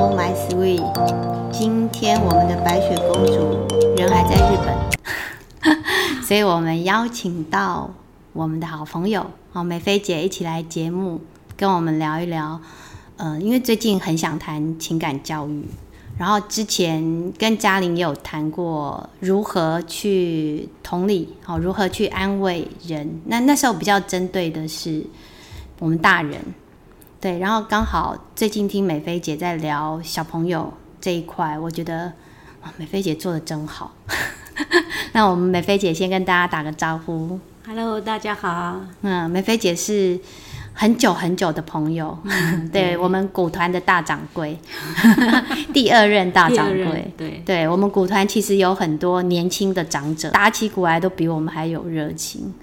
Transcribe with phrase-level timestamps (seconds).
[0.00, 0.80] Oh my sweet。
[1.52, 3.68] 今天我们的白雪公主
[3.98, 7.90] 人还在日本，所以我们邀请到
[8.32, 11.20] 我们的好朋友哦，美菲姐一起来节目，
[11.54, 12.58] 跟我们聊一聊。
[13.18, 15.66] 嗯、因为最近很想谈情感教育，
[16.16, 23.20] 然后之前跟嘉玲也有谈过如何去同理，哦，如何去安慰人。
[23.26, 25.04] 那那时候比较针对的是
[25.78, 26.40] 我们大人。
[27.20, 32.10] 对，然后刚好最近听美菲姐在聊小朋友这一块，我觉得
[32.62, 33.94] 哇，美菲姐做的真好。
[35.12, 37.38] 那我们美菲姐先跟大家打个招呼。
[37.66, 38.80] Hello，大家好。
[39.02, 40.18] 嗯，美菲姐是
[40.72, 44.58] 很久很久的朋友，嗯、 对，对我们鼓团的大掌柜，
[45.74, 47.12] 第二任大掌柜。
[47.18, 52.54] 对，对我们鼓团其实有很多年轻的长者，打起鼓来都比我们还有热情。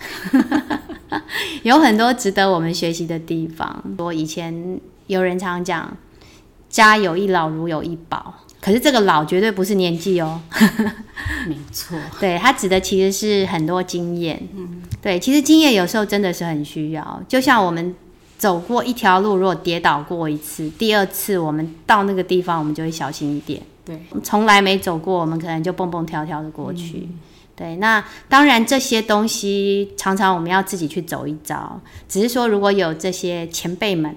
[1.64, 3.84] 有很多值得我们学习的地方。
[3.98, 5.96] 我以前有人常讲
[6.70, 10.42] “家有一老，如有一宝”，可是这个“老”绝对不是年纪哦。
[11.48, 14.42] 没错，对，它指的其实是很多经验。
[14.56, 17.22] 嗯，对，其实经验有时候真的是很需要。
[17.28, 17.96] 就像我们
[18.38, 23.62] 走过一条路，如果跌倒过一次，第二次我们到那个地方，我们就会小心一点。
[23.86, 27.08] 对，从来没走过，我们可能就蹦蹦跳跳的过去。
[27.10, 27.20] 嗯
[27.58, 31.82] 对，那当然这些东西常常我们要自己去走一遭。
[32.08, 34.16] 只是说如果有这些前辈们，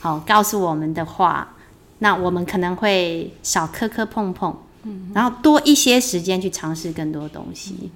[0.00, 1.54] 好告诉我们的话，
[2.00, 7.92] 那我们可能会少磕磕碰碰，嗯，然后多一些时间去尝试更多东西。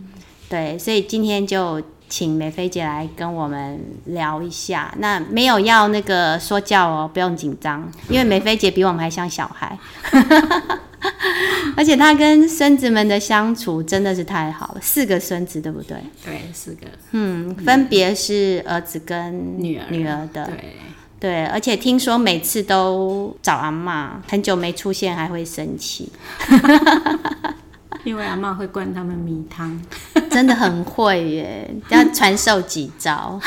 [0.48, 4.94] 对，所以今天就请美菲姐来跟我们聊一下。
[4.98, 9.76] 那没有要那个说教哦，不用紧张，因为美菲姐比我们还像小孩。
[11.77, 15.96] 而且他跟孙子们的相处真的是太好了，四个孙子对不对？
[16.24, 16.86] 对，四个。
[17.12, 20.46] 嗯，分别是儿子跟女儿女儿的。
[20.46, 20.76] 对
[21.20, 26.10] 对，而且听说每次都找阿妈，很久没出现还会生气，
[28.04, 29.80] 因为阿妈会灌他们米汤，
[30.30, 33.41] 真的很会耶，要传授几招。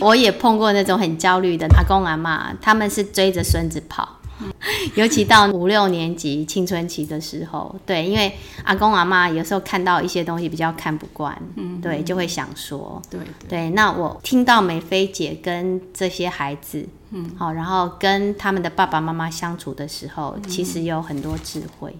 [0.00, 4.19] 我也碰过那种很焦虑的阿公阿妈，他们是追着孙子跑。
[4.94, 8.32] 尤其到五六年级青春期的时候，对，因为
[8.64, 13.70] 阿公阿妈有时候看到一些东西比较看不惯，嗯，对，就会想说，对对，对。
[13.70, 21.96] 那我听到美菲姐跟这些孩子，嗯，好，然后跟他们的爸爸妈妈相处的时候，嗯，其实有很多智慧。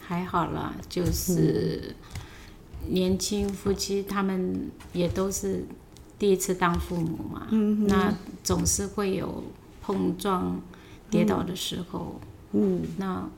[0.00, 1.94] 还好啦，就是
[2.88, 5.64] 年轻夫妻他们也都是
[6.18, 9.44] 第一次当父母嘛，嗯，那总是会有
[9.82, 10.60] 碰撞。
[11.10, 12.20] 跌倒的时候，
[12.52, 13.28] 嗯，那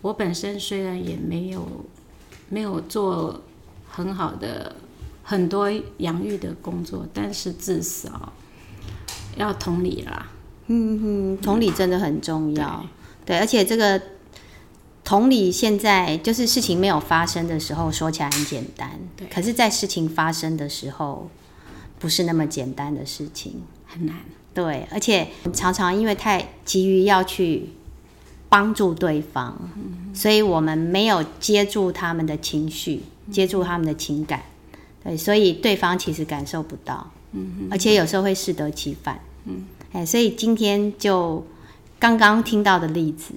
[0.00, 1.66] 我本身虽然也没有
[2.48, 3.42] 没有做
[3.88, 4.76] 很好的
[5.22, 8.32] 很多养育的工作，但是至少
[9.36, 10.30] 要同理啦。
[10.66, 12.84] 嗯哼，同理真的很重要。
[13.24, 14.00] 对，对，而且这个
[15.04, 21.30] 同理现在就是事情没有发生的时候说起来很简单，对，可是在事情发生的时候
[21.98, 24.16] 不是那么简单的事情，很难。
[24.54, 27.70] 对，而且常常因为太急于要去
[28.48, 29.52] 帮助对方，
[30.14, 34.44] 所以我们没有接住他们的情绪，接住他们的情感，
[35.02, 37.10] 对，所以对方其实感受不到，
[37.68, 41.44] 而且有时候会适得其反，嗯，哎，所以今天就
[41.98, 43.34] 刚刚听到的例子，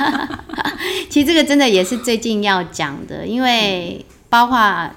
[1.10, 4.90] 其实这个真的也是最近要讲的，因为包括。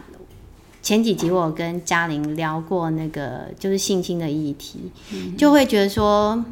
[0.81, 4.79] 前几集我跟嘉玲聊过那个就是性侵的议题，
[5.12, 6.44] 嗯，就会觉得说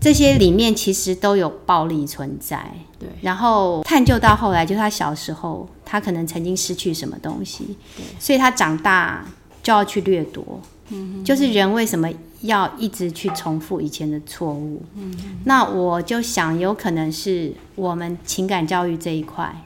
[0.00, 2.72] 这些里面其实都有暴力存在。
[2.98, 9.24] 对，然后探究到后来，就是他小时候他可能曾经失去什么东西，对，所以他长大
[9.62, 10.60] 就要去掠夺。
[10.90, 12.08] 嗯，就是人为什么
[12.42, 14.82] 要一直去重复以前的错误？
[14.96, 19.64] 嗯，那我就想有可能是我们情感教育这一块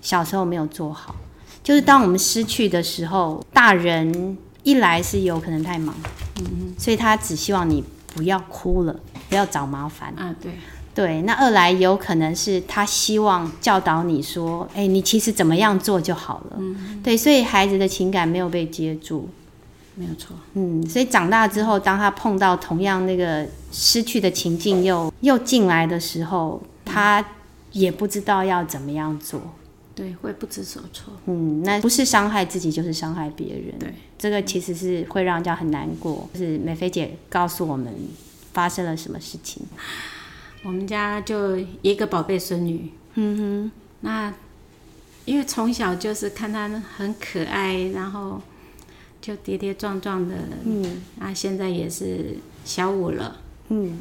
[0.00, 1.14] 小时候没有做好。
[1.68, 5.94] 就是当我们失去的时候，大人一来是有可能太忙，
[6.40, 7.84] 嗯，所以他只希望你
[8.14, 10.34] 不要哭了，不要找麻烦啊。
[10.40, 10.52] 对
[10.94, 16.56] 对，那二来有可能是他希望教导你说，哎，你其实怎么样做就好了。
[16.56, 19.28] 嗯，对，所以孩子的情感没有被接住，
[19.94, 20.34] 没有错。
[20.54, 27.22] 嗯，所以长大之后，当他碰到同样那个失去的情境又又进来的时候，他
[27.72, 29.38] 也不知道要怎么样做。
[29.98, 31.12] 对，会不知所措。
[31.26, 33.76] 嗯，那不是伤害自己，就是伤害别人。
[33.80, 36.30] 对，这个其实是会让人家很难过。
[36.32, 37.92] 就是美菲姐告诉我们
[38.52, 39.66] 发生了什么事情。
[40.62, 42.92] 我们家就一个宝贝孙女。
[43.14, 43.72] 嗯哼。
[44.02, 44.32] 那
[45.24, 48.40] 因为从小就是看她很可爱，然后
[49.20, 50.36] 就跌跌撞撞的。
[50.64, 51.02] 嗯。
[51.16, 53.40] 那现在也是小五了。
[53.70, 53.98] 嗯。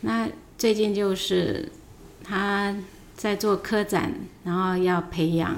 [0.00, 0.26] 那
[0.56, 1.70] 最近就是
[2.24, 2.74] 他
[3.20, 4.14] 在做科展，
[4.44, 5.54] 然后要培养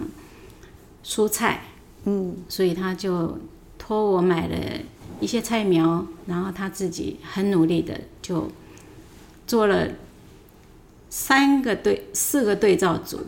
[1.04, 1.60] 蔬菜，
[2.06, 3.38] 嗯，所以他就
[3.78, 4.56] 托我买了
[5.20, 8.50] 一些菜苗，然后他自己很努力的就
[9.46, 9.86] 做了
[11.08, 13.20] 三个对四个对照组，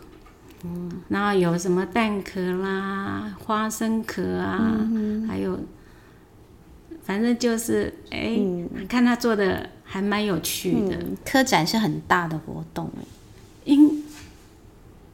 [0.65, 5.57] 嗯，然后有什么蛋壳啦、花生壳啊，嗯、还有。
[7.05, 10.97] 反正就是，哎、欸，嗯、看他做的还蛮有趣的。
[10.97, 12.91] 嗯、科展是很大的活动，
[13.67, 14.03] 应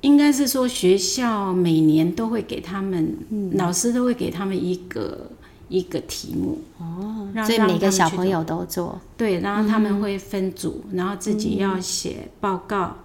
[0.02, 5.30] 应该是说学校每年都会给他们，嗯、老师都会给他们一个
[5.68, 9.00] 一个题目哦，所以每个小朋友都做。
[9.16, 12.96] 对，然后他们会分组，嗯、然后自己要写报告，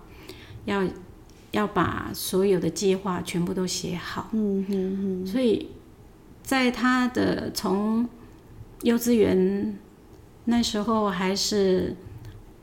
[0.66, 0.84] 嗯、要
[1.52, 4.30] 要把所有的计划全部都写好。
[4.32, 5.28] 嗯嗯嗯。
[5.28, 5.68] 所以
[6.44, 8.08] 在他的从
[8.84, 9.78] 幼稚园
[10.46, 11.96] 那时候还是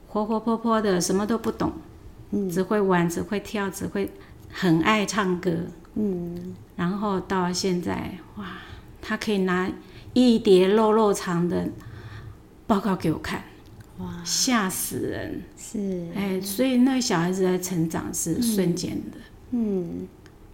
[0.08, 1.72] 活活泼泼的，什么都不懂，
[2.32, 4.10] 嗯，只会玩，只会跳，只会
[4.50, 5.52] 很爱唱歌，
[5.94, 8.44] 嗯，然后到现在，哇，
[9.00, 9.70] 他可以拿
[10.12, 11.68] 一叠肉肉长的
[12.66, 13.44] 报告给我看，
[13.98, 19.18] 哇，吓死人，是，哎，所以那个小孩子的成长是瞬间的，
[19.52, 20.08] 嗯，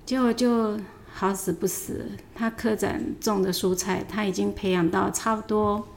[0.04, 0.78] 结果就。
[1.10, 5.88] 好死不死，他科展种的蔬菜，他已经培养到差不多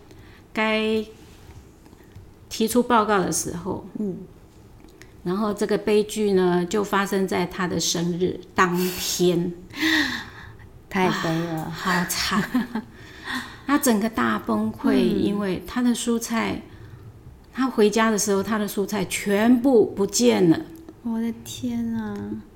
[0.51, 1.05] 该
[2.49, 3.85] 提出报告的时候。
[3.99, 4.17] 嗯，
[5.23, 9.53] 然后这个悲剧呢，就发生在他的生日当天，
[10.89, 12.43] 太悲了，好惨！
[13.67, 16.61] 他整个大崩溃，嗯、因为他的蔬菜，
[17.53, 20.59] 他回家的时候，他的蔬菜全部不见了。
[21.03, 22.13] 我的天啊！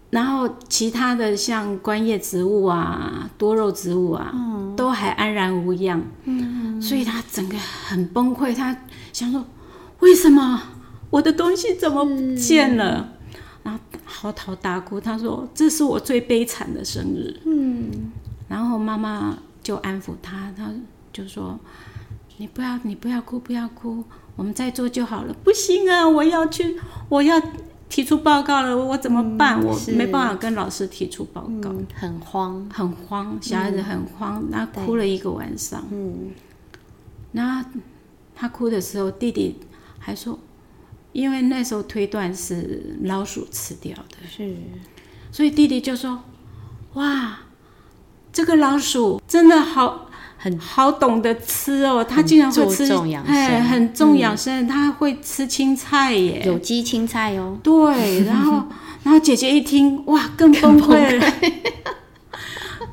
[0.10, 6.02] 然后其他的像观叶植物啊、多肉植物啊，嗯、都还安然无恙。
[6.24, 8.76] 嗯、所以他整个很崩溃，他
[9.14, 9.46] 想说：
[10.00, 10.62] 为什么
[11.16, 13.08] 我的东西怎么不见了？
[13.08, 15.00] 嗯、然后嚎啕大哭。
[15.00, 17.40] 他说：这是我最悲惨的生日。
[17.46, 18.12] 嗯、
[18.50, 20.70] 然后妈妈就安抚他，他
[21.14, 21.58] 就说：
[22.36, 24.04] 你不要，你不要哭，不要哭，
[24.36, 25.34] 我们再做就好了。
[25.42, 26.78] 不行啊，我要去，
[27.08, 27.42] 我要。
[27.88, 29.62] 提出报告了，我怎么办？
[29.62, 35.82] 嗯、我没办法跟老师提出报告，嗯、很慌，很慌，小孩子很慌，他、嗯、哭了一个晚上。
[35.92, 36.32] 嗯，
[37.32, 37.70] 然后
[38.36, 39.56] 他哭的时候，弟弟
[40.00, 40.38] 还说，
[41.16, 44.54] 因为那时候推断是老鼠吃掉的，是，
[45.32, 46.22] 所以弟弟就说，
[46.96, 47.40] 哇，
[48.34, 50.02] 这个老鼠真的好。
[50.38, 52.86] 很好懂得吃哦，他竟然会吃，
[53.26, 57.58] 哎，很重养生，他会吃青菜耶，有机青菜哦。
[57.64, 58.68] 对，然后，
[59.02, 61.34] 然后姐姐一听，哇，更崩溃了，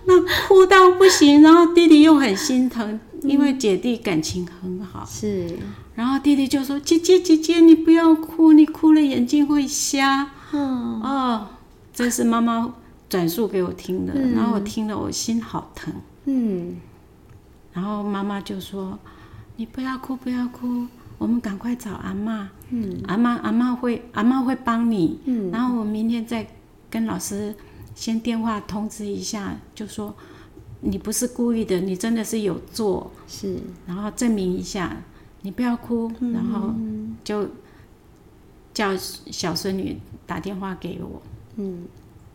[0.07, 5.59] 那哭到不行，然后弟弟又很心疼，因为姐弟感情很好，是，
[5.95, 11.49] 然后弟弟就说：“姐姐，姐姐，你不要哭，你哭了眼睛会瞎。”嗯，哦，
[11.93, 12.75] 这是妈妈
[13.09, 15.93] 转述给我听的，然后我听了，我心好疼，
[16.25, 16.77] 嗯。
[17.73, 18.99] 然后妈妈就说
[19.57, 20.87] ：“你不要哭，不要哭，
[21.17, 22.47] 我们赶快找阿嬷。
[22.71, 25.19] 嗯，阿嬷，阿嬷会，阿嬷会帮你。
[25.25, 26.47] 嗯，然后我明天再
[26.91, 27.55] 跟老师
[27.95, 30.15] 先电话通知一下，就说
[30.81, 33.11] 你不是故意的，你真的是有做。
[33.27, 34.95] 是，然后证明一下，
[35.43, 36.11] 你不要哭。
[36.21, 36.75] 嗯，然后
[37.23, 37.49] 就
[38.75, 41.23] 叫小孙女打电话给我。
[41.57, 41.87] 嗯，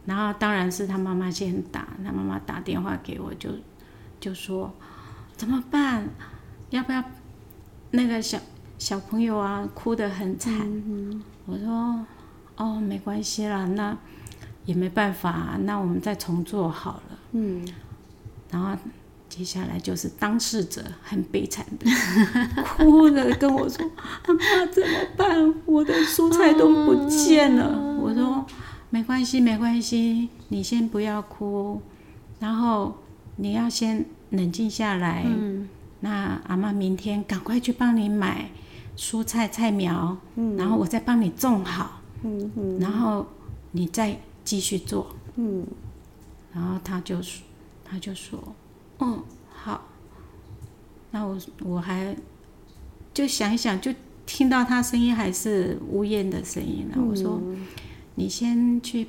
[0.06, 3.50] 然后当然是他妈妈先打，他妈妈打电话给我就
[4.20, 4.74] 就说。”
[5.38, 6.10] 怎么办？
[6.72, 7.04] 要不要
[7.92, 8.40] 那个小
[8.80, 10.52] 小朋友啊，哭得很惨。
[11.46, 12.04] 我说
[12.56, 13.96] 哦，没关系啦，那
[14.66, 17.20] 也没办法，那我们再重做好了。
[17.34, 17.64] 嗯，
[18.50, 18.76] 然后
[19.30, 21.86] 接下来就是当事者很悲惨的，
[22.64, 23.90] 哭着跟我说
[24.26, 25.54] ：“阿妈怎么办？
[25.66, 27.66] 我的蔬菜都不见了。
[27.66, 28.46] 啊”我说
[28.90, 31.82] ：“没关系，没关系，你先不要哭，
[32.40, 32.98] 然后
[33.38, 35.70] 你要先。”冷静下来，嗯、
[36.02, 38.50] 那阿妈明天赶快去帮你买
[38.98, 42.02] 蔬菜菜苗，嗯、然后我再帮你种好，
[42.78, 43.26] 然后
[43.72, 45.66] 你再继续做，嗯、
[46.54, 47.42] 然后他就说，
[47.86, 48.38] 他就说，
[49.00, 49.24] 嗯，
[49.54, 49.88] 好，
[51.12, 52.16] 那我我还
[53.14, 53.94] 就想一想，就
[54.26, 57.42] 听到他声音还是呜咽的声音了，嗯、我说，
[58.16, 59.08] 你先去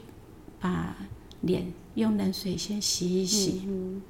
[0.60, 0.96] 把
[1.40, 3.62] 脸用冷水先洗一洗。
[3.66, 4.02] 嗯嗯。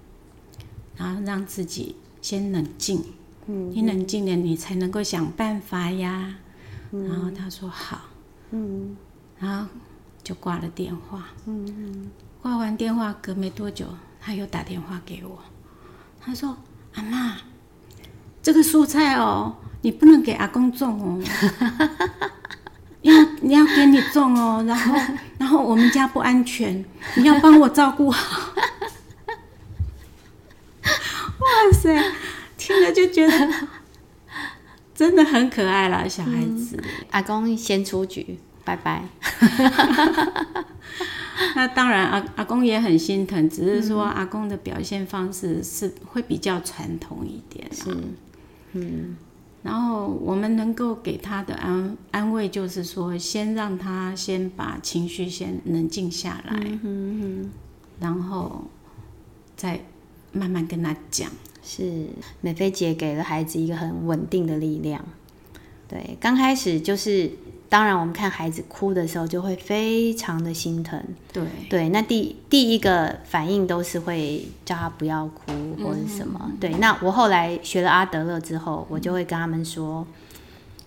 [0.96, 3.00] 然后让自己先冷静，
[3.46, 6.34] 嗯，你冷静了，你才能够想办法呀。
[6.90, 8.00] 嗯、然后他说好，
[8.50, 8.96] 嗯，
[9.38, 9.68] 然后
[10.24, 12.10] 就挂了电话，嗯，
[12.42, 13.86] 挂完电话隔没多久，
[14.20, 15.38] 他又打电话给我，
[16.28, 16.54] 他说
[16.94, 17.38] ：“阿妈，
[18.42, 21.18] 这个蔬菜哦，你不能给阿公种哦，
[23.00, 24.94] 要你要给你种哦，然后
[25.38, 26.84] 然后我们家不安全，
[27.16, 28.52] 你要帮我照顾好。
[30.84, 32.12] 哇塞，
[32.58, 33.50] 听了就觉得
[34.94, 36.76] 真的很可爱啦，小孩子。
[36.76, 39.04] 嗯、阿公先出局，拜拜。
[41.54, 47.68] 那当然，阿阿公也很心疼，只是说阿公的表现方式是会比较传统一点。
[47.72, 47.96] 是，
[48.72, 49.16] 嗯。
[49.62, 57.50] 然后我们能够给他的安安慰，就是说，先让他先把情绪先冷静下来，嗯哼哼，
[58.00, 58.64] 然后
[59.56, 59.80] 再
[60.32, 61.30] 慢慢跟他讲。
[61.62, 62.06] 是
[62.40, 65.04] 美菲姐给了孩子一个很稳定的力量。
[65.86, 67.30] 对，刚开始就是。
[67.68, 71.02] 当然，我们看孩子哭的时候，就会非常的心疼。
[71.32, 76.40] 对对，那第第一个反应都是会叫他不要哭或者什么。
[76.46, 80.06] 嗯、对，那我后来学了阿德勒之后，我就会跟他们说，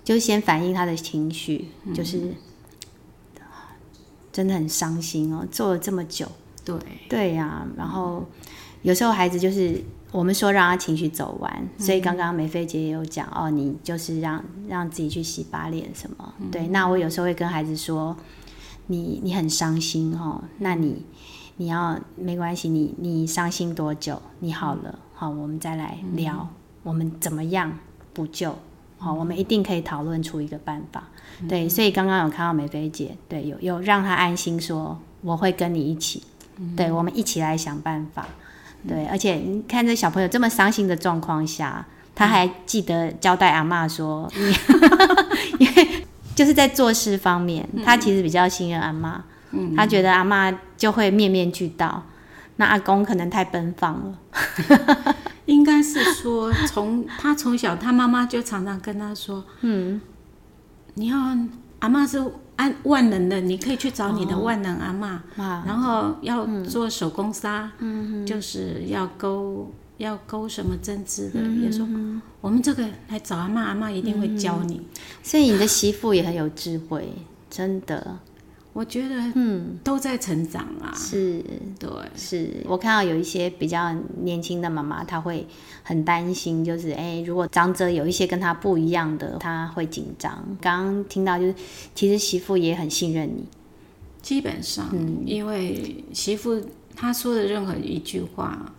[0.04, 3.42] 就先反映他的情绪，就是、嗯、
[4.34, 6.28] 真的很伤心哦，做了这么久。
[6.66, 6.76] 对
[7.08, 8.26] 对呀、啊，然后
[8.82, 9.84] 有时候孩子就是。
[10.12, 16.34] 我们说让他情绪走完，所以刚刚梅菲姐也有讲哦，你就是让让自己去洗把脸什么。
[16.40, 18.16] 嗯、对，那我有时候会跟孩子说，
[18.88, 21.06] 你你很伤心哦，那你
[21.56, 24.22] 你要没关系，你你伤心多久？
[24.40, 26.50] 你好了，好，我们再来聊，嗯、
[26.84, 27.80] 我们怎么样
[28.14, 28.54] 补救？
[28.98, 31.06] 好，我们一定可以讨论出一个办法。
[31.40, 36.22] 嗯、对，所以刚刚有看到梅菲姐，对，有有让他安心说，我会跟你一起，
[36.58, 38.28] 嗯、对，我们一起来想办法。
[38.88, 41.86] 对，而且你看这小朋友这么伤心的状况下，
[42.16, 44.54] 他还记得交代阿妈说，嗯、
[45.60, 52.04] 因为就是在做事方面，嗯、他其实比较信任阿妈，嗯、他觉得阿妈就会面面俱到，
[52.56, 55.16] 那阿公可能太奔放了。
[55.46, 60.02] 应该是说，从他从小，他妈妈就常常跟他说，嗯，
[60.96, 61.18] 你要
[61.80, 62.24] 阿妈是。
[62.84, 71.88] 万能的，你可以去找你的万能阿妈，哦、然后要做手工纱，嗯、就是要勾要勾什么针织的，嗯、也说
[72.42, 74.82] 我们这个来找阿妈，阿妈一定会教你。
[75.24, 77.14] 所以你的媳妇也很有智慧，
[77.50, 78.18] 真的。
[78.74, 80.94] 我觉得，嗯，都在成长啊。
[80.96, 81.44] 是，
[81.78, 85.46] 对，是我看到有一些比较年轻的妈妈，她会
[85.84, 90.42] 很担心，就是哎、欸，如果长者有一些跟她不一样的，她会紧张。
[90.62, 91.56] 刚刚听到就是，
[91.94, 93.44] 其实媳妇也很信任你。
[94.22, 96.62] 基本上，嗯，因为媳妇
[96.96, 98.74] 她说的任何一句话，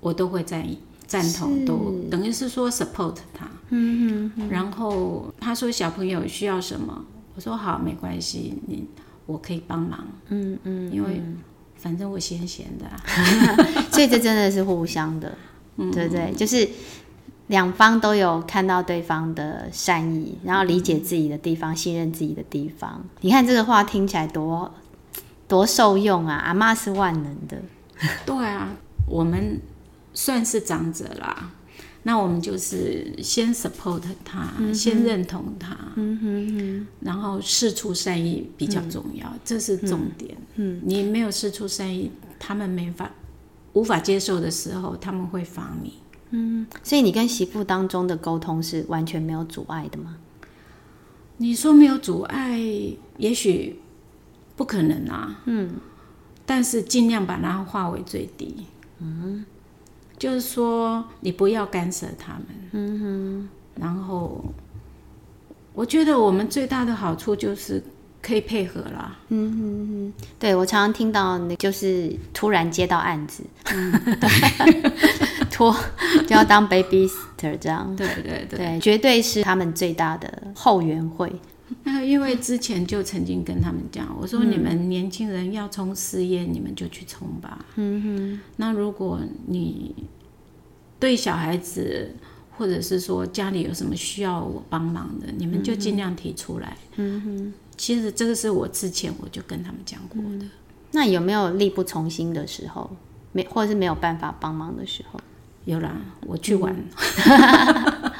[0.00, 0.66] 我都会在
[1.06, 3.46] 赞同，都等于是说 support 她。
[3.68, 4.48] 嗯哼哼。
[4.48, 7.04] 然后她说小朋友需要什么？
[7.34, 8.86] 我说好，没关系，你
[9.26, 11.22] 我可以帮忙，嗯嗯，因为
[11.76, 12.84] 反正我闲闲的，
[13.90, 15.36] 所以这真的是互相的，
[15.76, 16.32] 嗯、对不对？
[16.32, 16.68] 就是
[17.48, 23.04] 两方都有看到对方的善意，然后理解自己的地方，信任自己的地方。
[23.20, 24.72] 你看这个话听起来多
[25.46, 26.36] 多受用啊！
[26.36, 27.60] 阿妈是万能的，
[28.24, 28.70] 对啊，
[29.06, 29.60] 我们
[30.14, 31.50] 算是长者啦。
[32.06, 40.36] 那我们就是先 support 他，嗯、先认同他，嗯、哼哼然后事出善意比较重要，嗯、这是重点。
[40.56, 43.10] 嗯、你没有事出善意，他们没法
[43.72, 45.94] 无法接受的时候，他们会防你。
[46.30, 50.16] 嗯，所以你跟媳妇当中的沟通是完全没有阻碍的吗？
[51.38, 52.60] 你说没有阻碍，
[53.16, 53.80] 也许
[54.56, 55.40] 不可能啊。
[55.46, 55.70] 嗯，
[56.44, 58.66] 但是尽量把它化为最低。
[58.98, 59.46] 嗯。
[60.18, 62.44] 就是说，你不要干涉他们。
[62.72, 63.48] 嗯哼。
[63.76, 64.44] 然后，
[65.72, 67.82] 我觉得我们最大的好处就是
[68.22, 69.16] 可以配合啦。
[69.28, 70.12] 嗯哼哼。
[70.38, 73.42] 对，我常常听到，那就是突然接到案子，
[73.74, 73.92] 嗯，
[75.50, 75.74] 拖
[76.26, 77.94] 就要当 babysitter 这样。
[77.96, 78.58] 对对对。
[78.58, 81.32] 对，绝对是他们最大的后援会。
[81.82, 87.64] 那 因为之前就曾经跟他们讲，我说你们年轻人要冲事业，你们就去冲吧。
[87.76, 88.40] 嗯哼。
[88.56, 89.94] 那如果你
[91.00, 92.14] 对小孩子，
[92.56, 96.76] 或者是说家里有什么需要我帮忙的，你们就尽量提出来。
[96.96, 97.52] 嗯哼。
[97.76, 100.46] 其实这个是我之前我就跟他们讲过的。
[100.92, 102.88] 那有没有力不从心的时候，
[103.32, 105.18] 没或者是没有办法帮忙的时候？
[105.64, 106.76] 有啦，我去玩。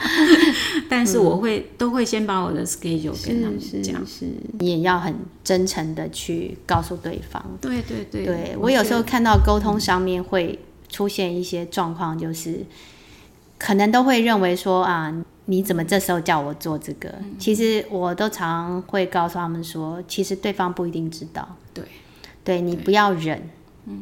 [0.89, 4.27] 但是我会、嗯、都会先把我的 schedule 跟他们讲，是
[4.59, 7.45] 你也要很真诚的去告诉对方。
[7.61, 12.67] 对对对，对我有时候看到沟通上面会出现一些状况，就是、嗯、
[13.59, 15.15] 可能都会认为说啊，
[15.47, 17.09] 你怎么这时候叫我做这个？
[17.21, 21.57] 嗯、其实我都常会告诉他们说，其实对方不一定知道。
[21.73, 21.85] 对，
[22.43, 23.43] 对你不要忍。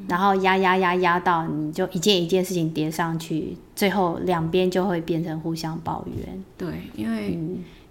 [0.08, 6.44] 然后压压压压到你就一件一件事情叠上去，最后两边就会变成互相抱怨。
[6.56, 7.38] 对，因为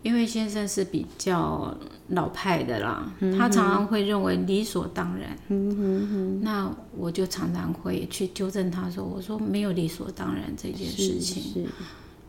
[0.03, 1.75] 因为先生是比较
[2.09, 5.37] 老派的啦，嗯、他常常会认为理所当然。
[5.49, 11.65] 嗯哼哼，那我就常常会去纠正他说：“我说没有理所当然这件事情，是是。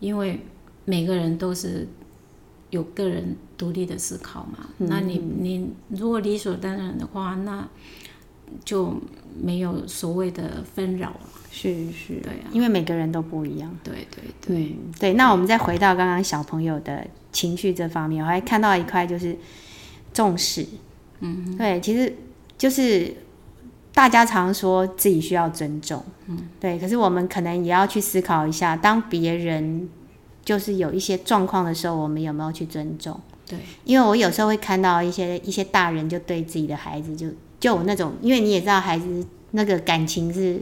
[0.00, 0.44] 因为
[0.84, 1.86] 每个人都是
[2.70, 4.68] 有个人独立的思考嘛。
[4.78, 7.66] 嗯、那你你如果理所当然的话，那
[8.64, 8.94] 就
[9.40, 11.20] 没有所谓的纷扰了。”
[11.54, 13.78] 是是，对啊，因为每个人都不一样。
[13.84, 15.12] 对对对、嗯、对。
[15.12, 19.36] 那我们再回到刚刚小朋友的情绪这方面，我还看到一块就是
[20.14, 20.66] 重视。
[21.20, 22.16] 嗯哼，对，其实
[22.56, 23.14] 就是
[23.92, 26.02] 大家常说自己需要尊重。
[26.26, 26.78] 嗯，对。
[26.78, 29.86] 可是我们可能也要去思考一下，当别人
[30.42, 33.20] 就是有一些状况的时候，我们有没有去尊重？
[33.46, 33.58] 对。
[33.84, 37.26] 因为我有时候会看到一些一些大人就对自己的孩子就
[37.62, 40.60] 就有那种，因为你也知道孩子那个感情是。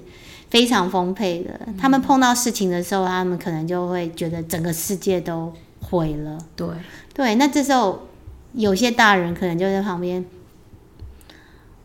[0.50, 6.36] 非常丰沛的，他们碰到事情的时候，他们可能就会觉得整个世界都毁了。
[6.56, 6.66] 对
[7.14, 8.08] 对，那这时候
[8.54, 10.24] 有些大人可能就在旁边，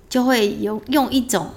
[0.09, 1.49] 就会有用一种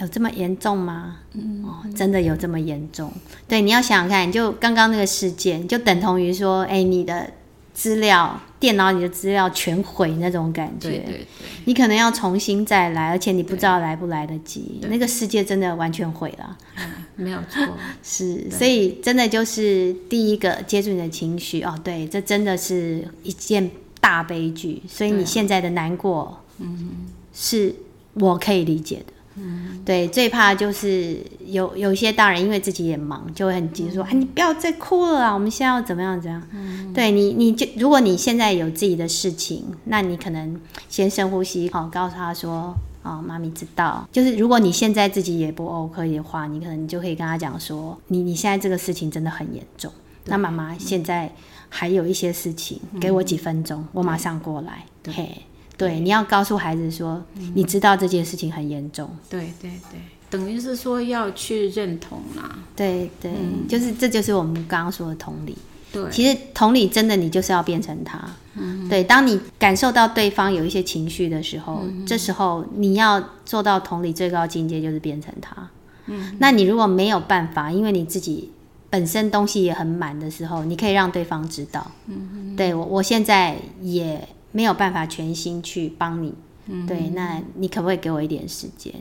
[0.00, 1.18] 有这么严重吗？
[1.34, 3.12] 嗯，哦，真的有这么严重？
[3.46, 7.30] 对，你要想想看，就刚刚那个事件，就等同于说，哎，你的。
[7.74, 11.26] 资料，电脑里的资料全毁那种感觉，对对对，
[11.66, 16.58] 你可能要重新再来，而且你不知道来不来得及，那个世界真的完全毁了。
[16.76, 16.84] 嗯，
[17.16, 17.64] 没有错，
[18.02, 21.62] 是，所以真的就是第一个接住你的情绪。
[21.62, 27.74] 哦，对，这真的是一件大悲剧，所以你现在的难过，嗯，是
[28.14, 29.12] 我可以理解的。
[29.38, 35.32] 嗯，对，最怕就是有有一些大人因为自己也忙，就会很急说：“哎、嗯，你不要再哭了啊！
[35.32, 36.20] 我们现在要怎么样？
[36.20, 49.92] 怎样？”嗯，对你，你就如果你现在有自己的事情，那你可能先深呼吸，好，告诉他说：“哦，妈咪知道。”就是如果你现在自己也不 OK 的话，你可能就可以跟他讲说：“你你现在这个事情真的很严重。
[50.26, 51.32] 那妈妈现在
[51.70, 54.84] 还有一些事情，嗯、给我几分钟，我马上过来。
[55.02, 55.42] 对”嘿。
[55.78, 59.08] 对，你要告诉孩子说，嗯、你知道这件事情很严重。
[59.30, 62.58] 对对对，等于是说要去认同啦。
[62.74, 65.56] 对对，嗯、就是这就是我们刚刚说的同理。
[65.92, 68.20] 对，其实同理真的你就是要变成他。
[68.54, 68.88] 嗯。
[68.88, 75.70] 对，当你感受到对方有一些情绪的时候，嗯、这时候你要做到同理最高境界就是变成他。
[76.06, 76.36] 嗯。
[76.40, 78.50] 那你如果没有办法，因为你自己
[78.90, 81.86] 本身东西也很满的时候，你可以让对方知道。
[82.08, 82.56] 嗯哼。
[82.56, 84.28] 对我，我现在也。
[84.52, 86.34] 没有办法全心去帮你，
[86.66, 88.92] 嗯、对，那你可不可以给我一点时间？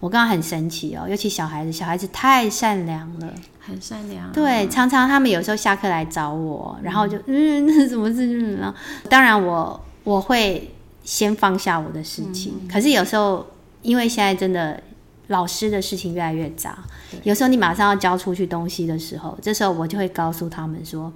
[0.00, 4.32] 我刚刚很神奇哦，尤其小孩子，小孩子太善良了，很善良。
[4.32, 8.74] 对，常常他们有时候下课来找我，然后就 嗯，那什么事情呢？
[9.08, 10.70] 当然我我会
[11.02, 13.46] 先放下我的事情，嗯、可是有时候
[13.82, 14.82] 因为现在真的
[15.28, 16.78] 老师的事情越来越杂，
[17.22, 21.12] 有时候你马上要交出去东西的时候，这时候我就会告诉他们说，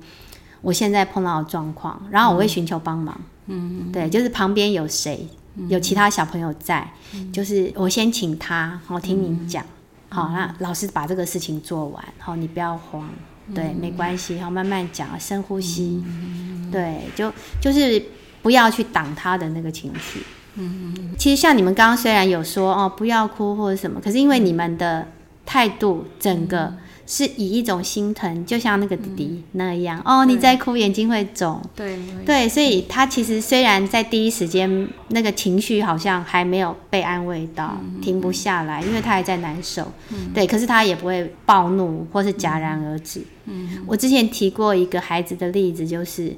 [0.62, 3.18] 我现在碰到的状况，然后我会寻求帮忙。
[3.48, 5.26] 嗯嗯，对，就是旁边有谁，
[5.68, 9.64] 有其他小朋友在，嗯、就是我先请他，好听你讲，
[10.10, 13.08] 嗯、好，那老师把这个事情做完，好，你不要慌，
[13.54, 18.02] 对，嗯、没关系，好，慢慢讲，深呼吸，嗯、对，就就是
[18.42, 20.22] 不要去挡他的那个情绪。
[20.54, 25.08] 嗯，其实像你们刚刚虽然有说哦，不要哭或者什么，可是因为你们的
[25.44, 26.74] 态度，整个。
[27.08, 31.58] 嗯是以一种心疼，就像那个弟弟那样、嗯、哦，你在哭眼睛会肿。
[31.74, 39.90] 对对，所以他其实虽然在第一时间那个情绪好像还没有被安慰到，嗯、停不下来，因为他还在难受。
[40.10, 43.22] 嗯、对，可是他也不会暴怒或是戛然而止。
[43.46, 46.36] 嗯、我之前提过一个孩子的例子，就是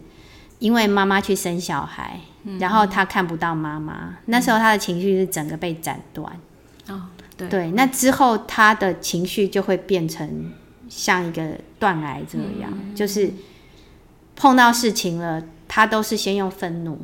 [0.60, 6.32] 因为妈妈去生小孩，嗯、然后他看不到妈妈，嗯、那时候他的情绪是整个被斩断。
[6.86, 7.02] 哦，
[7.36, 10.52] 对，对，那之后他的情绪就会变成。
[10.90, 13.32] 像一个断崖这样，嗯、就是
[14.36, 16.98] 碰到事情了，他都是先用愤怒，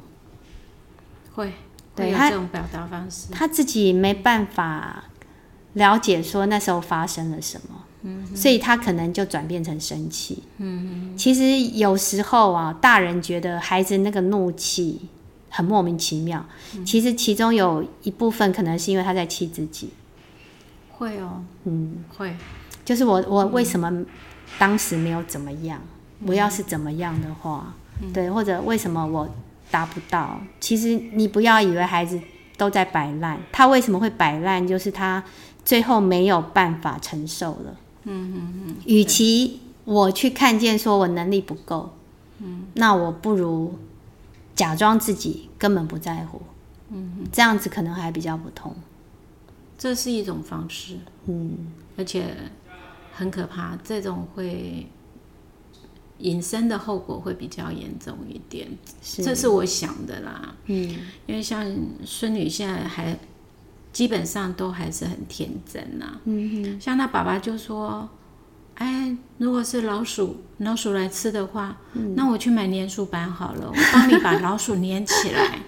[1.35, 1.53] 会，
[1.94, 3.29] 对，他这种表达方式。
[3.31, 5.05] 他，他自己没办法
[5.75, 10.42] 了解说那时候发生了什么，嗯，所以他可能就转变成生气，
[11.16, 15.03] 其实有时候啊，大人觉得孩子那个怒气
[15.49, 16.44] 很莫名其妙，
[16.75, 19.90] 嗯、其实其中有一部分可能是因为他在气自己，
[20.96, 22.35] 会哦，嗯，会。
[22.85, 24.04] 就是我，我为什么
[24.59, 25.80] 当时没有怎么样？
[26.26, 27.74] 我要是怎么样的话，
[28.14, 29.28] 对，或者为什么我
[29.70, 30.40] 达不到？
[30.61, 32.18] 其实你不要以为孩子
[32.56, 34.66] 都在摆烂，他为什么会摆烂？
[34.66, 35.22] 就是他
[35.64, 37.76] 最后没有办法承受了。
[38.04, 38.76] 嗯嗯嗯。
[38.87, 41.92] 与其我去看见说我能力不够，
[42.38, 43.78] 嗯，那我不如
[44.54, 46.40] 假装自己根本不在乎。
[46.90, 48.74] 嗯，这样子可能还比较不同。
[49.78, 50.96] 这是一种方式。
[51.26, 52.34] 嗯，而且。
[53.18, 54.86] 很可怕，这种会
[56.18, 58.68] 引申的后果会比较严重一点，
[59.02, 60.54] 是这是我想的啦。
[60.66, 60.76] 嗯，
[61.24, 61.64] 因为像
[62.04, 63.18] 孙女现在还
[63.90, 66.20] 基本上都还是很天真呐。
[66.24, 68.06] 嗯哼，像他爸爸就说
[68.76, 75.58] ：“哎，如果是老鼠老鼠来吃的话，嗯、那我去买粘鼠板好了，我帮你把老鼠粘起来。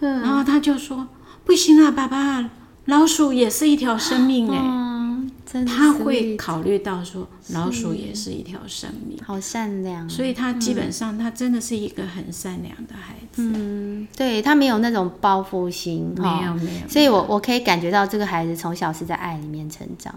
[0.00, 1.06] 嗯 ”然后他就说
[1.46, 2.50] ：“不行啊，爸爸，
[2.86, 4.58] 老鼠也是一条生命哎。
[4.60, 5.30] 嗯”
[5.64, 13.52] 他会考虑到说，老鼠也是一条生命，好善良，所以他基本上他真的是一个很善良的孩子。
[13.54, 16.88] 嗯，对，他没有那种报复心，没有没有。
[16.88, 20.12] 所以我我可以感觉到这个孩子从小是在爱里面成长，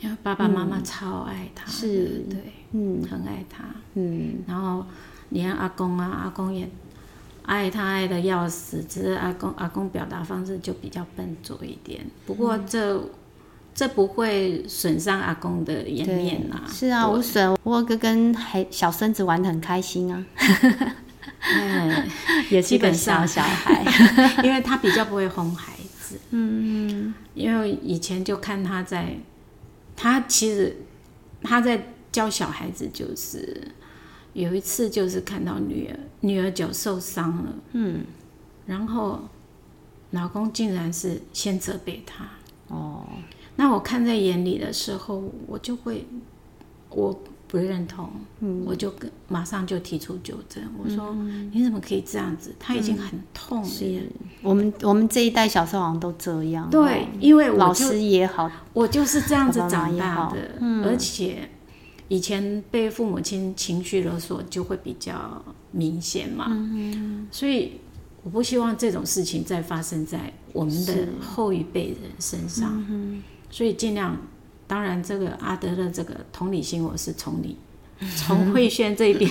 [0.00, 4.42] 因为爸爸妈妈超爱他，是，对，嗯，很爱他，嗯。
[4.46, 4.84] 然后
[5.30, 6.68] 你看阿公啊，阿公也
[7.44, 12.04] 爱他爱的要死，只是阿公阿公表达方式就比较笨拙一点。
[12.26, 13.02] 不过这。
[13.74, 16.68] 这不会损伤阿公的颜面呐、啊。
[16.70, 17.56] 是啊，无损。
[17.62, 20.22] 我哥跟孩小孙子玩的很开心啊。
[21.40, 22.06] 嗯，
[22.52, 23.82] 也是一个小小孩，
[24.44, 26.18] 因为他比较不会哄孩子。
[26.32, 29.16] 嗯，因为以前就看他在，
[29.96, 30.76] 他其实
[31.40, 33.58] 他在教小孩子，就是
[34.32, 38.04] 有一次就是看到女儿女儿脚受伤了，嗯，
[38.66, 39.20] 然后
[40.10, 42.28] 老公竟然是先责备她。
[42.68, 43.04] 哦。
[43.56, 46.06] 那我看在眼里的时候，我就会
[46.88, 47.16] 我
[47.46, 48.08] 不认同，
[48.40, 50.64] 嗯、我就跟马上就提出纠正。
[50.82, 52.54] 我说：“嗯、你怎么可以这样子？
[52.58, 53.68] 她已经很痛了。
[53.82, 54.10] 嗯”
[54.42, 56.70] 我们我们这一代小时候好像都这样。
[56.70, 61.50] 对，因为老师也好，我就是这样子长大的，嗯、而且
[62.12, 67.80] 以前被父母亲情绪勒索就会比较明显嘛，嗯、所以
[68.22, 72.84] 我不希望这种事情再发生在我们的后一辈人身上。
[73.50, 74.14] 所以尽量，
[74.66, 77.56] 当然这个阿德勒这个同理心，我是从你
[78.14, 79.30] 从慧萱这边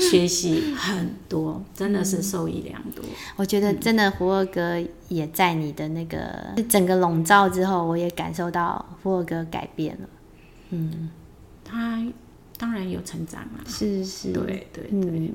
[0.00, 3.04] 学习很多，真的是受益良多。
[3.36, 6.18] 我觉得真的胡二哥也在你的那个
[6.68, 10.08] 整个笼罩之后，我也感受到胡二哥改变了。
[10.70, 11.08] 嗯，
[11.66, 12.02] 他。
[12.58, 14.88] 当然有成长了，是是，对对对。
[14.90, 15.30] 嗯，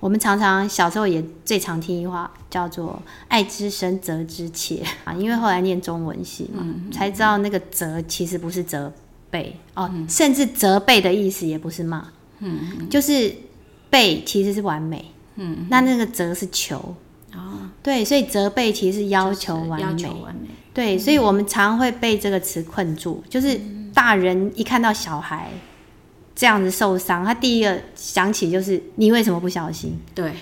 [0.00, 5.14] 我们常常小时候也最常听一句话，叫做“爱之深，责之切”啊。
[5.14, 8.92] 因为后来念中文系嘛，嗯、才知道那个“责”其实不是责
[9.30, 12.06] 备哦，嗯、甚至责备的意思也不是骂，
[12.40, 13.34] 嗯，就是
[13.88, 16.94] 备其实是完美，嗯，那那个“责”是求，
[17.32, 23.58] 哦，对，所以责备其实是要求完美，要求完美，对，所以我们常会被这个词困住，就是
[23.94, 25.50] 大人一看到小孩。
[26.38, 29.98] 这样子受伤，他第一个想起就是你为什么不小心？
[30.14, 30.32] 对，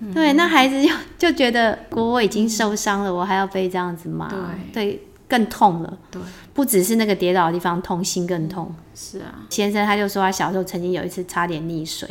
[0.00, 4.38] 嗯、对，那孩子就就觉得我已经受伤了，嗯、我还要被这样子骂，对，
[4.74, 5.98] 对，更痛了。
[6.10, 6.20] 对，
[6.52, 8.70] 不只是那个跌倒的地方痛，心更痛。
[8.94, 12.06] 是啊，先生他就说他小时候曾经有一次差点溺水，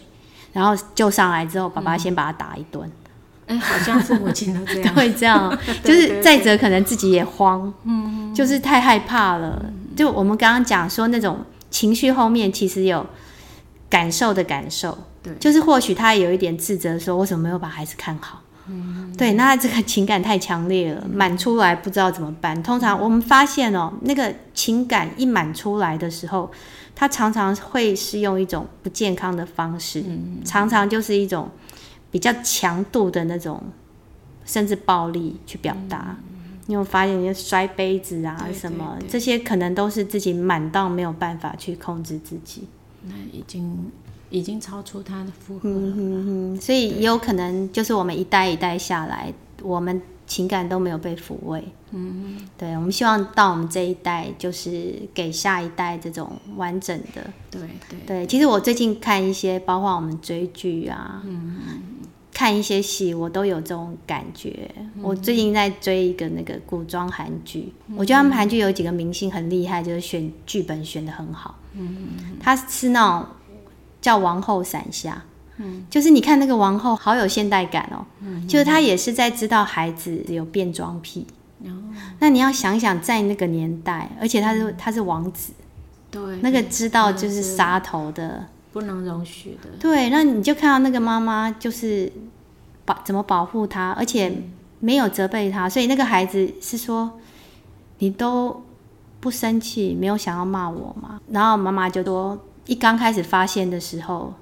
[0.51, 2.89] 然后救上来之后，爸爸先把他打一顿。
[3.45, 9.61] 哎、嗯欸，好像父母亲都这样， 会这样， 就是再者可能自己也慌，嗯，就是太害怕了。
[9.63, 13.05] 嗯、就我们刚刚讲说那种情绪后面其实有。
[13.89, 18.41] 感受的感受，对，就是或许他有一点自责，说为什么没有把孩子看好？
[18.69, 22.61] 嗯，对，那这个情感太强烈了，满出来不知道怎么办。
[22.61, 26.51] 通常我们发现哦，那个情感一满出来的时候，
[26.93, 31.49] 他常常会是用一种不健康的方式，嗯，常常就是一种
[32.11, 33.63] 比较强度的那种，
[34.43, 36.17] 甚至暴力去表达。
[36.65, 42.67] 你有发现，你摔杯子啊什么，这些可能都是自己满到没有办法去控制自己。
[43.07, 43.91] 那已经
[44.29, 51.63] 已经超出他的负荷了，嗯所以也有可能就是我们一代一代下来，我们情感都没有被抚慰。
[51.91, 57.25] 嗯哼，对，我们希望到我们这一代，就是给下一代这种完整的。
[57.49, 61.55] 对对对，其实我最近看一些，包括我们追剧啊，嗯，
[62.33, 64.69] 看一些戏，我都有这种感觉。
[64.75, 71.55] 嗯，我最近在追一个那个古装韩剧，嗯，我觉得他们韩剧有几个明星很厉害，就是选剧本选的很好。
[71.79, 73.27] 嗯，他是那种
[74.01, 75.23] 叫王后伞下，
[75.57, 81.27] 嗯，就是你看那个王后好有现代感哦，嗯，就是他也是在知道孩子有变装癖，
[81.61, 85.53] 嗯，那你要想想在那个年代，而且他是他是王子，
[86.09, 92.11] 对，那个知道就是杀头的，不能容许的，对，那你就看到那个妈妈就是
[92.85, 94.33] 保怎么保护他，而且
[94.79, 97.19] 没有责备他，所以那个孩子是说
[97.99, 98.63] 你都。
[99.19, 101.19] 不生气，没有想要骂我嘛？
[101.29, 104.33] 然后妈妈就说，一刚开始发现的时候，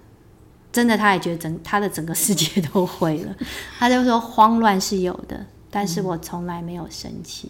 [0.71, 3.35] 真的，他也觉得整他的整个世界都毁了。
[3.79, 7.49] 他就说，慌乱是有的，但是我从来没有生气。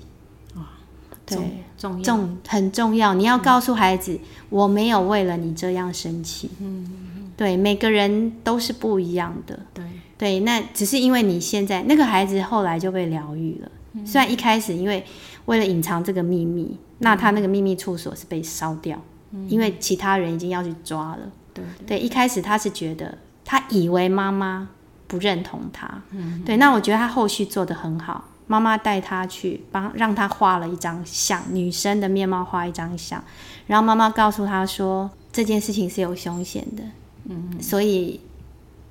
[0.55, 3.13] 哇、嗯，对，重重很重要。
[3.13, 6.51] 你要告诉孩子，嗯、我没有为了你这样生气。
[6.59, 9.59] 嗯，对，每个人都是不一样的。
[9.73, 9.83] 对
[10.17, 13.71] 对，那只是因为你现在那个孩子后来就被疗愈了。
[13.93, 15.03] 嗯、虽然一开始因为
[15.45, 18.99] 为了隐藏这个秘密，嗯、那他那个秘密处所是被烧掉，
[19.31, 21.31] 嗯、因为其他人已经要去抓了。
[21.53, 24.69] 对对，对，一开始他是觉得他以为妈妈
[25.07, 26.01] 不认同他。
[26.11, 28.25] 嗯，对，那我觉得他后续做的很好。
[28.47, 33.23] 妈妈带他去帮让他画了一张像，女生的面貌画一张像，
[33.65, 36.83] 然后妈妈告诉他说这件事情是有凶险的，
[37.23, 38.21] 嗯，所以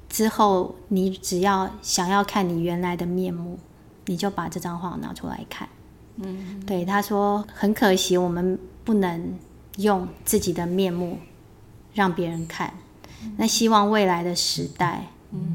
[0.08, 3.56] 之后你只要想要看你原来的面目，
[4.06, 5.68] 你就把这张画拿出来看，
[6.16, 9.34] 嗯，对，他说很可惜我们不能
[9.78, 11.18] 用自己的面目
[11.92, 12.72] 让别人看，
[13.36, 15.06] 那希望未来的时代，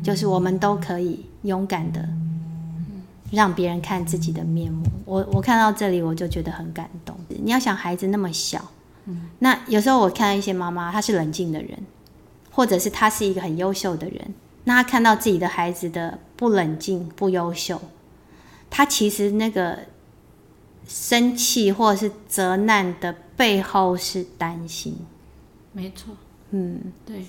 [0.03, 2.07] 就是我们都可以勇敢的。
[3.31, 7.15] 让别人看自己的面目，我我看到这里我就觉得很感动。
[7.27, 8.71] 你要想孩子那么小，
[9.05, 11.77] 嗯，那有时候我看到一些妈妈，她是冷静的人，
[12.49, 17.79] 或者是她是一个很优秀的人，那她看到自己的孩子的不冷静、不优秀，
[18.67, 19.77] 她其实那个
[20.89, 24.97] 生气或者是责难的背后是担心。
[25.71, 26.15] 没错，
[26.49, 27.23] 嗯，对，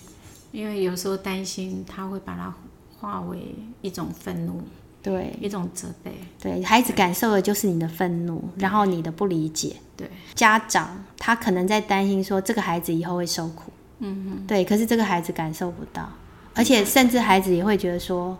[0.50, 2.52] 因为有时候担心，他会把它
[2.98, 4.62] 化为一种愤怒。
[5.02, 6.12] 对，一种责备。
[6.40, 9.76] 对，孩子感受的就是你的愤怒，然后你的不理解。
[9.96, 13.72] 对，家长他可能在担心说这个孩子以后会受苦。
[14.00, 14.46] 嗯哼。
[14.46, 16.06] 对，可是这个孩子感受不到，
[16.54, 18.36] 而且甚至孩子也会觉得说，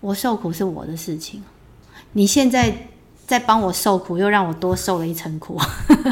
[0.00, 1.42] 我受苦是我的事情，
[2.12, 2.76] 你现在
[3.26, 5.58] 在帮我受苦，又让我多受了一层苦，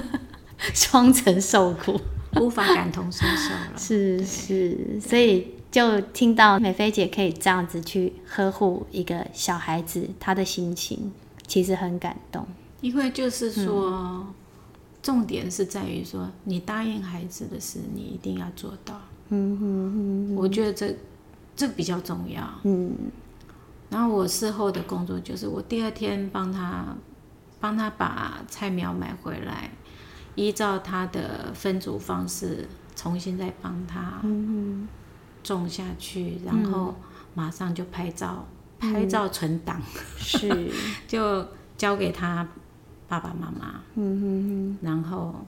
[0.75, 2.01] 双层受苦，
[2.40, 3.79] 无法感同身受了。
[3.79, 5.48] 是是，所以。
[5.72, 11.11] 就听到美菲姐可以这样子去呵护一个小孩子，他的心情
[11.46, 12.46] 其实很感动。
[12.83, 14.27] 因为就是说，嗯、
[15.03, 19.01] 重点是在于说，你答应孩子的事，你一定要做到。
[19.31, 20.94] 嗯嗯嗯，我觉得这
[21.57, 22.46] 这比较重要。
[22.64, 22.94] 嗯。
[23.92, 26.96] 然后我事后的工作就是，我第二天帮他
[27.61, 29.70] 帮他把菜苗买回来，
[30.35, 34.20] 依照他的分组方式重新再帮他。
[34.24, 34.88] 嗯
[35.44, 36.94] 种下去，然后
[37.35, 38.46] 马上就拍照，
[38.78, 39.83] 嗯、拍照存档，
[40.16, 40.70] 是
[41.09, 41.44] 就
[41.76, 42.48] 交给他
[43.09, 43.83] 爸爸妈妈。
[43.96, 45.44] 嗯哼哼，然后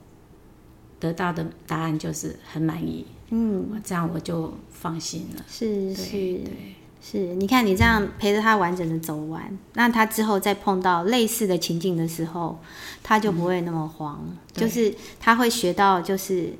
[0.99, 3.05] 得到的答案就是很满意。
[3.29, 5.41] 嗯，这样我就放心了。
[5.47, 6.75] 是是对
[7.07, 12.57] 是，你看你这样陪着他完整的走完，那他之后再碰到类似的情境的时候，
[13.03, 16.53] 他就不会那么慌，嗯、就是他会学到就是。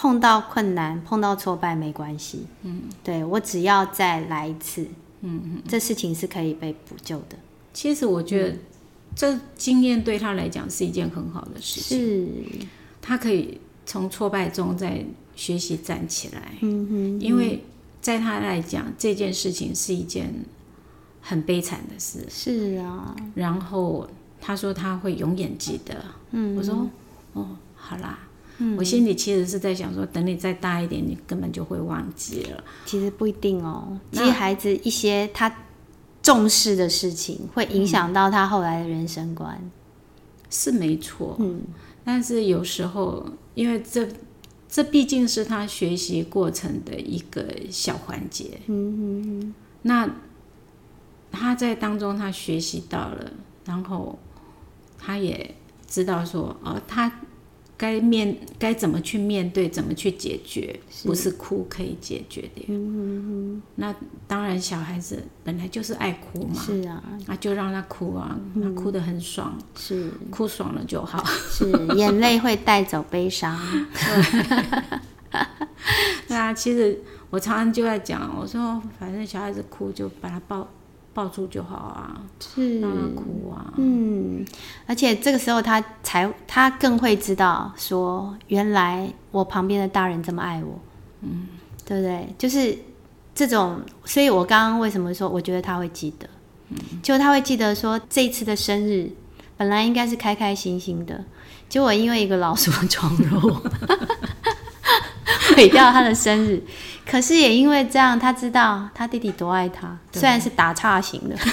[0.00, 2.46] 碰到困难，碰到挫败没关系。
[2.62, 4.86] 嗯，对，我只要再来一次，
[5.22, 7.36] 嗯嗯，这事情是可以被补救的。
[7.72, 8.56] 其实我觉得，
[9.16, 11.98] 这经验对他来讲是一件很好的事情。
[11.98, 12.28] 是，
[13.02, 16.52] 他可以从挫败中再学习站起来。
[16.60, 17.64] 嗯哼，因为
[18.00, 20.32] 在他来讲，这件事情是一件
[21.20, 22.24] 很悲惨的事。
[22.28, 24.08] 是啊，然后
[24.40, 25.94] 他说他会永远记得。
[26.30, 26.88] 嗯，我说
[27.32, 28.18] 哦，好啦。
[28.60, 32.64] 嗯、我心里其实是在想说，等你再大一点，你根本就会忘记了。
[32.84, 35.54] 其实不一定哦，其实孩子一些他
[36.20, 39.70] 重视的事情，会影响到他后来的人生观，嗯、
[40.50, 41.36] 是没错。
[41.38, 41.62] 嗯，
[42.04, 44.04] 但是有时候，因为这
[44.68, 48.60] 这毕竟是他学习过程的一个小环节。
[48.66, 50.10] 嗯嗯嗯，那
[51.32, 53.32] 他在当中他学习到了，
[53.64, 54.18] 然后
[54.98, 55.54] 他也
[55.86, 57.20] 知道说，哦，他。
[57.78, 62.64] 该面该怎么去面对，怎么去解决，是不是哭可以解决的。
[62.66, 63.94] 嗯那
[64.26, 66.60] 当然，小孩子本来就是爱哭嘛。
[66.60, 69.56] 是啊，那就让他哭啊，他、嗯、哭得很爽。
[69.76, 71.24] 是，哭爽了就好。
[71.24, 73.56] 是，眼泪会带走悲伤。
[76.26, 80.68] 对啊，其实我常常就在讲，我说反正小孩子哭就把他抱。
[81.18, 82.78] 抱住就好啊，是。
[82.78, 84.44] 让他哭啊，嗯，
[84.86, 90.78] 而且这个时候他才他更会知道说，原来我旁边的大人这么爱我，
[91.22, 91.48] 嗯，
[91.84, 92.32] 对不对？
[92.38, 92.78] 就是
[93.34, 96.28] 这种，所以我刚刚为什么说我觉得他会记得，
[96.68, 99.10] 嗯，就他会记得说这一次的生日
[99.56, 101.24] 本来应该是开开心心的，
[101.68, 103.56] 结果因为一个老鼠闯入，
[105.58, 106.62] 毁掉他的生日。
[107.08, 111.36] 可是也因为这样，他知道他弟弟多爱他，对虽然是打岔型的。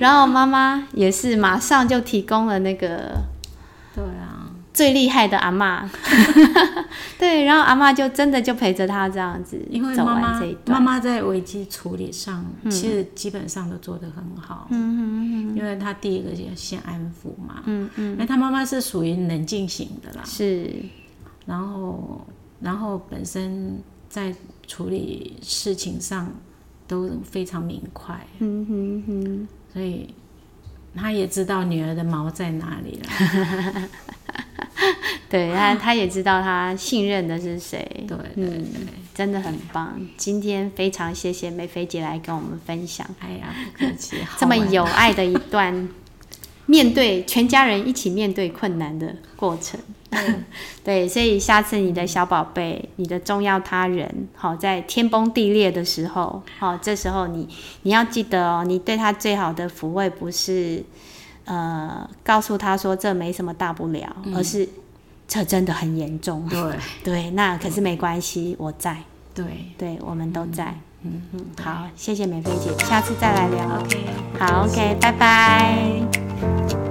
[0.00, 3.12] 然后妈妈也是马上就提供了那个，
[3.94, 5.88] 对啊，最厉害的阿妈。
[7.16, 9.56] 对，然后阿妈就真的就陪着他这样子
[9.94, 10.78] 走完这一段。
[10.78, 14.66] 妈妈在危机处理上，嗯、其实基本上都做得很好。
[14.70, 17.62] 嗯嗯，因为他第一个要先安抚嘛。
[17.66, 20.22] 嗯嗯，因为他妈妈是属于冷静型的啦。
[20.24, 20.68] 是，
[21.46, 22.20] 然后。
[22.60, 23.78] 然后本身
[24.08, 24.34] 在
[24.66, 26.32] 处理事情上
[26.88, 30.14] 都非常明快，嗯哼哼，所以
[30.94, 33.88] 他也知道女儿的毛在哪里了。
[35.28, 37.86] 对，他他也知道他信任的是谁。
[38.08, 38.62] 对对对，
[39.12, 40.00] 真的很棒。
[40.16, 43.06] 今天非常谢谢美菲姐来跟我们分享。
[43.18, 45.86] 哎呀，不客气，这么有爱的一段，
[46.64, 49.78] 面对全家人一起面对困难的过程。
[50.84, 57.48] 对，所以下次你的小宝贝，你的重要他人，好，在天崩地裂的时候，好，这时候你
[57.82, 60.84] 你要记得哦，你对他最好的抚慰不是。
[61.46, 64.66] 呃，告诉他说这没什么大不了，嗯、而是
[65.28, 66.48] 这真的很严重。
[66.48, 68.96] 对 对，那可是没关系，我在。
[69.34, 69.44] 对
[69.76, 70.74] 对，我们都在。
[71.02, 73.78] 嗯嗯，好，谢谢美菲姐，下次再来聊。
[73.78, 74.06] OK，
[74.38, 76.83] 好，OK，拜拜。